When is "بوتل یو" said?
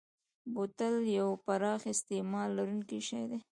0.53-1.29